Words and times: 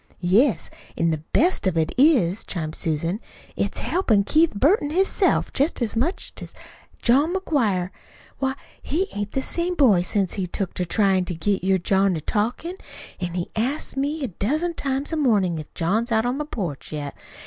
"Yes, 0.33 0.71
an' 0.97 1.11
the 1.11 1.21
best 1.31 1.67
of 1.67 1.77
it 1.77 1.93
is," 1.95 2.43
chimed 2.43 2.69
in 2.69 2.73
Susan, 2.73 3.19
"it's 3.55 3.77
helpin' 3.77 4.23
Keith 4.23 4.51
Burton 4.55 4.89
hisself 4.89 5.53
jest 5.53 5.79
as 5.79 5.95
much 5.95 6.29
as 6.37 6.37
'tis 6.37 6.53
John 7.03 7.35
McGuire. 7.35 7.91
Why, 8.39 8.55
he 8.81 9.09
ain't 9.13 9.33
the 9.33 9.43
same 9.43 9.75
boy 9.75 10.01
since 10.01 10.33
he's 10.33 10.49
took 10.51 10.73
to 10.73 10.87
tryin' 10.87 11.25
to 11.25 11.35
get 11.35 11.63
your 11.63 11.77
John 11.77 12.15
to 12.15 12.21
talkin'. 12.21 12.77
An' 13.19 13.35
he 13.35 13.51
asks 13.55 13.95
me 13.95 14.23
a 14.23 14.29
dozen 14.29 14.73
times 14.73 15.13
a 15.13 15.17
mornin' 15.17 15.59
if 15.59 15.71
John's 15.75 16.11
out 16.11 16.25
on 16.25 16.39
the 16.39 16.45
porch 16.45 16.91
yet. 16.91 17.15